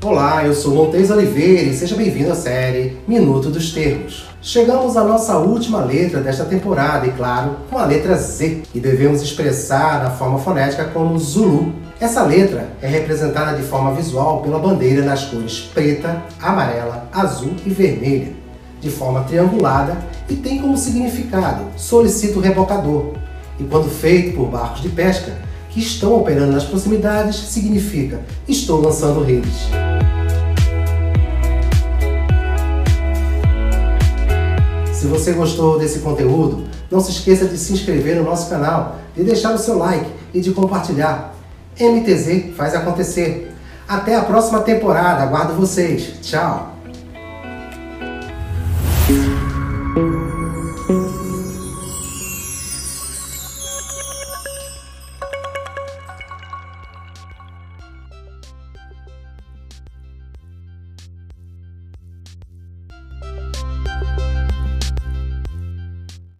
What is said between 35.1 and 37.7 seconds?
gostou desse conteúdo, não se esqueça de